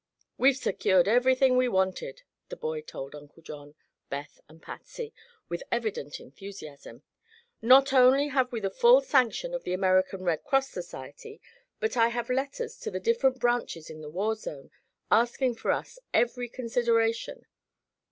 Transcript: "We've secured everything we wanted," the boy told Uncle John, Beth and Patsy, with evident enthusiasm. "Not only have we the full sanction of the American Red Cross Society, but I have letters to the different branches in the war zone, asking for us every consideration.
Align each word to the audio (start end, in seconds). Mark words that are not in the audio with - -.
"We've 0.35 0.57
secured 0.57 1.07
everything 1.07 1.55
we 1.57 1.67
wanted," 1.67 2.23
the 2.49 2.55
boy 2.55 2.81
told 2.81 3.13
Uncle 3.13 3.43
John, 3.43 3.75
Beth 4.09 4.39
and 4.49 4.59
Patsy, 4.59 5.13
with 5.47 5.61
evident 5.71 6.19
enthusiasm. 6.19 7.03
"Not 7.61 7.93
only 7.93 8.29
have 8.29 8.51
we 8.51 8.61
the 8.61 8.71
full 8.71 9.01
sanction 9.01 9.53
of 9.53 9.61
the 9.63 9.73
American 9.73 10.23
Red 10.23 10.43
Cross 10.43 10.69
Society, 10.69 11.39
but 11.79 11.95
I 11.97 12.07
have 12.07 12.31
letters 12.31 12.79
to 12.79 12.89
the 12.89 12.99
different 12.99 13.37
branches 13.37 13.91
in 13.91 14.01
the 14.01 14.09
war 14.09 14.33
zone, 14.33 14.71
asking 15.11 15.53
for 15.57 15.69
us 15.71 15.99
every 16.15 16.49
consideration. 16.49 17.45